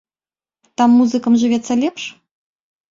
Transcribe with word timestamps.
Там 0.81 0.89
музыкам 1.03 1.33
жывецца 1.45 1.73
лепш? 1.85 2.03